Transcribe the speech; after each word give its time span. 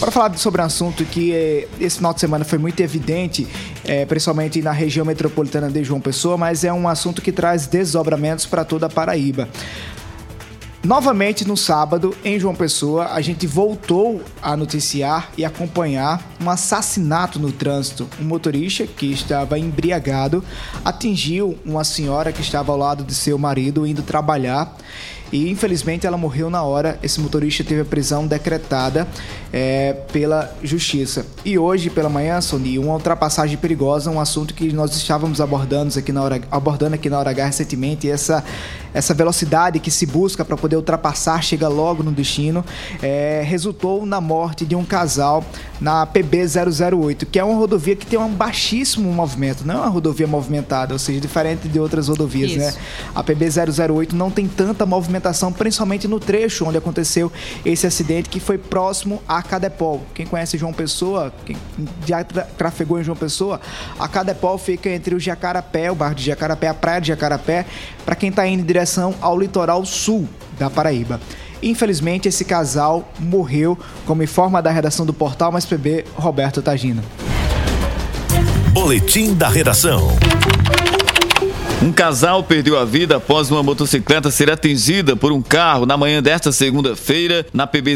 Para 0.00 0.10
falar 0.10 0.38
sobre 0.38 0.62
um 0.62 0.64
assunto 0.64 1.04
que 1.04 1.30
eh, 1.34 1.68
esse 1.78 1.98
final 1.98 2.14
de 2.14 2.20
semana 2.20 2.42
foi 2.42 2.58
muito 2.58 2.80
evidente, 2.80 3.46
eh, 3.84 4.06
principalmente 4.06 4.62
na 4.62 4.72
região 4.72 5.04
metropolitana 5.04 5.70
de 5.70 5.84
João 5.84 6.00
Pessoa, 6.00 6.38
mas 6.38 6.64
é 6.64 6.72
um 6.72 6.88
assunto 6.88 7.20
que 7.20 7.30
traz 7.30 7.66
desdobramentos 7.66 8.46
para 8.46 8.64
toda 8.64 8.86
a 8.86 8.88
Paraíba. 8.88 9.46
Novamente 10.82 11.46
no 11.46 11.58
sábado, 11.58 12.16
em 12.24 12.40
João 12.40 12.54
Pessoa, 12.54 13.12
a 13.12 13.20
gente 13.20 13.46
voltou 13.46 14.22
a 14.40 14.56
noticiar 14.56 15.30
e 15.36 15.44
acompanhar 15.44 16.26
um 16.42 16.48
assassinato 16.48 17.38
no 17.38 17.52
trânsito. 17.52 18.08
Um 18.18 18.24
motorista 18.24 18.86
que 18.86 19.12
estava 19.12 19.58
embriagado 19.58 20.42
atingiu 20.82 21.58
uma 21.66 21.84
senhora 21.84 22.32
que 22.32 22.40
estava 22.40 22.72
ao 22.72 22.78
lado 22.78 23.04
de 23.04 23.14
seu 23.14 23.36
marido 23.36 23.86
indo 23.86 24.02
trabalhar 24.02 24.74
e 25.32 25.50
infelizmente 25.50 26.06
ela 26.06 26.16
morreu 26.16 26.50
na 26.50 26.62
hora. 26.62 26.98
Esse 27.02 27.20
motorista 27.20 27.62
teve 27.64 27.82
a 27.82 27.84
prisão 27.84 28.26
decretada 28.26 29.06
é, 29.52 29.94
pela 30.12 30.52
justiça. 30.62 31.26
E 31.44 31.58
hoje 31.58 31.90
pela 31.90 32.08
manhã, 32.08 32.40
Sony, 32.40 32.78
uma 32.78 32.94
ultrapassagem 32.94 33.56
perigosa, 33.56 34.10
um 34.10 34.20
assunto 34.20 34.54
que 34.54 34.72
nós 34.72 34.94
estávamos 34.94 35.40
abordando 35.40 35.98
aqui 35.98 36.12
na 36.12 36.22
hora, 36.22 36.40
abordando 36.50 36.94
aqui 36.94 37.08
na 37.08 37.18
hora 37.18 37.30
H 37.30 37.46
recentemente, 37.46 38.10
essa 38.10 38.44
essa 38.92 39.14
velocidade 39.14 39.78
que 39.78 39.90
se 39.90 40.04
busca 40.04 40.44
para 40.44 40.56
poder 40.56 40.76
ultrapassar 40.76 41.42
chega 41.42 41.68
logo 41.68 42.02
no 42.02 42.10
destino, 42.10 42.64
é, 43.02 43.42
resultou 43.44 44.04
na 44.04 44.20
morte 44.20 44.64
de 44.64 44.74
um 44.74 44.84
casal 44.84 45.44
na 45.80 46.04
PB 46.04 46.46
008, 46.92 47.26
que 47.26 47.38
é 47.38 47.44
uma 47.44 47.56
rodovia 47.56 47.96
que 47.96 48.04
tem 48.04 48.18
um 48.18 48.28
baixíssimo 48.28 49.12
movimento, 49.12 49.64
não 49.64 49.76
é 49.76 49.78
uma 49.78 49.88
rodovia 49.88 50.26
movimentada, 50.26 50.92
ou 50.92 50.98
seja, 50.98 51.20
diferente 51.20 51.68
de 51.68 51.78
outras 51.78 52.08
rodovias, 52.08 52.52
né? 52.52 52.68
Isso. 52.68 52.78
né? 52.78 52.84
A 53.14 53.22
PB 53.22 53.46
008 53.92 54.14
não 54.14 54.30
tem 54.30 54.46
tanta 54.46 54.84
movimentação, 54.84 55.19
principalmente 55.56 56.08
no 56.08 56.18
trecho 56.18 56.64
onde 56.66 56.78
aconteceu 56.78 57.30
esse 57.64 57.86
acidente 57.86 58.28
que 58.28 58.40
foi 58.40 58.58
próximo 58.58 59.22
a 59.28 59.42
Cadepol. 59.42 60.02
Quem 60.14 60.26
conhece 60.26 60.58
João 60.58 60.72
Pessoa, 60.72 61.32
quem 61.44 61.56
já 62.06 62.24
trafegou 62.24 63.00
em 63.00 63.04
João 63.04 63.16
Pessoa, 63.16 63.60
a 63.98 64.08
Cadepol 64.08 64.58
fica 64.58 64.88
entre 64.88 65.14
o 65.14 65.20
Jacarapé, 65.20 65.90
o 65.90 65.94
bairro 65.94 66.14
de 66.14 66.24
Jacarapé, 66.24 66.68
a 66.68 66.74
praia 66.74 67.00
de 67.00 67.08
Jacarapé, 67.08 67.66
para 68.04 68.14
quem 68.14 68.30
está 68.30 68.46
indo 68.46 68.62
em 68.62 68.66
direção 68.66 69.14
ao 69.20 69.38
litoral 69.38 69.84
sul 69.84 70.28
da 70.58 70.70
Paraíba. 70.70 71.20
Infelizmente, 71.62 72.28
esse 72.28 72.44
casal 72.44 73.12
morreu, 73.18 73.78
como 74.06 74.22
informa 74.22 74.62
da 74.62 74.70
redação 74.70 75.04
do 75.04 75.12
portal 75.12 75.52
Mais 75.52 75.66
PB, 75.66 76.06
Roberto 76.14 76.62
Tagino. 76.62 77.02
Boletim 78.72 79.34
da 79.34 79.48
redação. 79.48 80.08
Um 81.82 81.92
casal 81.92 82.44
perdeu 82.44 82.78
a 82.78 82.84
vida 82.84 83.16
após 83.16 83.50
uma 83.50 83.62
motocicleta 83.62 84.30
ser 84.30 84.50
atingida 84.50 85.16
por 85.16 85.32
um 85.32 85.40
carro 85.40 85.86
na 85.86 85.96
manhã 85.96 86.22
desta 86.22 86.52
segunda-feira 86.52 87.46
na 87.54 87.66
PB 87.66 87.94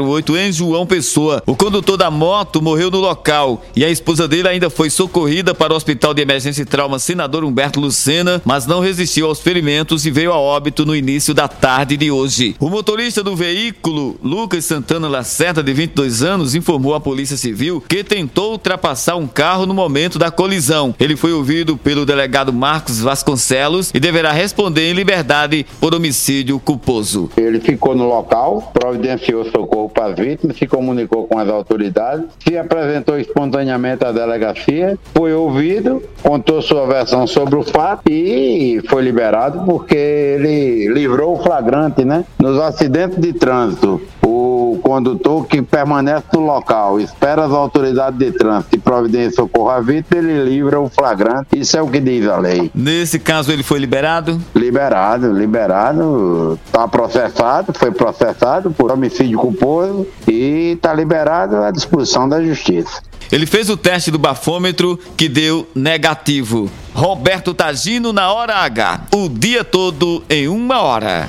008 0.00 0.36
em 0.36 0.52
João 0.52 0.86
Pessoa. 0.86 1.42
O 1.44 1.56
condutor 1.56 1.96
da 1.96 2.12
moto 2.12 2.62
morreu 2.62 2.92
no 2.92 3.00
local 3.00 3.64
e 3.74 3.84
a 3.84 3.90
esposa 3.90 4.28
dele 4.28 4.46
ainda 4.46 4.70
foi 4.70 4.88
socorrida 4.88 5.52
para 5.52 5.72
o 5.72 5.76
Hospital 5.76 6.14
de 6.14 6.22
Emergência 6.22 6.62
e 6.62 6.64
Trauma 6.64 7.00
Senador 7.00 7.42
Humberto 7.42 7.80
Lucena, 7.80 8.40
mas 8.44 8.66
não 8.66 8.78
resistiu 8.78 9.26
aos 9.26 9.40
ferimentos 9.40 10.06
e 10.06 10.12
veio 10.12 10.32
a 10.32 10.38
óbito 10.38 10.86
no 10.86 10.94
início 10.94 11.34
da 11.34 11.48
tarde 11.48 11.96
de 11.96 12.12
hoje. 12.12 12.54
O 12.60 12.70
motorista 12.70 13.20
do 13.20 13.34
veículo, 13.34 14.16
Lucas 14.22 14.64
Santana 14.64 15.08
Lacerda, 15.08 15.60
de 15.60 15.72
22 15.72 16.22
anos, 16.22 16.54
informou 16.54 16.94
à 16.94 17.00
Polícia 17.00 17.36
Civil 17.36 17.82
que 17.88 18.04
tentou 18.04 18.52
ultrapassar 18.52 19.16
um 19.16 19.26
carro 19.26 19.66
no 19.66 19.74
momento 19.74 20.20
da 20.20 20.30
colisão. 20.30 20.94
Ele 21.00 21.16
foi 21.16 21.32
ouvido 21.32 21.76
pelo 21.76 22.06
delegado 22.06 22.52
Marcos 22.52 23.00
Vasconcelos 23.00 23.23
Vasconcelos 23.24 23.90
e 23.94 23.98
deverá 23.98 24.32
responder 24.32 24.90
em 24.90 24.92
liberdade 24.92 25.66
por 25.80 25.94
homicídio 25.94 26.60
culposo. 26.60 27.30
Ele 27.36 27.58
ficou 27.58 27.94
no 27.94 28.06
local, 28.06 28.70
providenciou 28.72 29.44
socorro 29.46 29.88
para 29.88 30.12
as 30.12 30.16
vítimas, 30.16 30.56
se 30.58 30.66
comunicou 30.66 31.26
com 31.26 31.38
as 31.38 31.48
autoridades, 31.48 32.26
se 32.46 32.58
apresentou 32.58 33.18
espontaneamente 33.18 34.04
à 34.04 34.12
delegacia, 34.12 34.98
foi 35.14 35.32
ouvido, 35.32 36.02
contou 36.22 36.60
sua 36.60 36.86
versão 36.86 37.26
sobre 37.26 37.56
o 37.56 37.62
fato 37.62 38.02
e 38.10 38.82
foi 38.88 39.02
liberado 39.02 39.64
porque 39.64 39.96
ele 39.96 40.88
livrou 40.88 41.38
o 41.38 41.42
flagrante, 41.42 42.04
né? 42.04 42.24
Nos 42.38 42.60
acidentes 42.60 43.18
de 43.18 43.32
trânsito, 43.32 44.02
o 44.34 44.78
condutor 44.78 45.46
que 45.46 45.62
permanece 45.62 46.26
no 46.32 46.40
local, 46.40 47.00
espera 47.00 47.44
as 47.44 47.52
autoridades 47.52 48.18
de 48.18 48.32
trânsito 48.32 48.76
e 48.76 48.78
providência 48.78 49.36
socorro 49.36 49.70
à 49.70 49.80
vítima, 49.80 50.20
ele 50.20 50.44
livra 50.44 50.80
o 50.80 50.88
flagrante. 50.88 51.48
Isso 51.54 51.76
é 51.76 51.82
o 51.82 51.88
que 51.88 52.00
diz 52.00 52.26
a 52.26 52.36
lei. 52.38 52.70
Nesse 52.74 53.18
caso, 53.18 53.52
ele 53.52 53.62
foi 53.62 53.78
liberado? 53.78 54.40
Liberado, 54.54 55.32
liberado. 55.32 56.58
Está 56.66 56.88
processado, 56.88 57.72
foi 57.72 57.90
processado 57.90 58.70
por 58.70 58.90
homicídio 58.90 59.38
culposo 59.38 60.06
e 60.26 60.72
está 60.72 60.92
liberado 60.92 61.56
à 61.56 61.70
disposição 61.70 62.28
da 62.28 62.42
justiça. 62.42 63.02
Ele 63.30 63.46
fez 63.46 63.70
o 63.70 63.76
teste 63.76 64.10
do 64.10 64.18
bafômetro 64.18 64.98
que 65.16 65.28
deu 65.28 65.66
negativo. 65.74 66.70
Roberto 66.94 67.52
Tagino 67.54 68.12
na 68.12 68.32
hora 68.32 68.56
H. 68.58 69.06
O 69.14 69.28
dia 69.28 69.64
todo 69.64 70.22
em 70.28 70.46
uma 70.46 70.82
hora. 70.82 71.26